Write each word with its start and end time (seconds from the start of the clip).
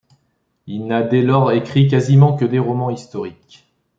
Il 0.65 0.87
n'a 0.87 1.03
dès 1.03 1.21
lors 1.21 1.51
écrit 1.51 1.87
quasiment 1.87 2.35
que 2.35 2.43
des 2.45 2.57
romans 2.57 2.89
historiques. 2.89 3.71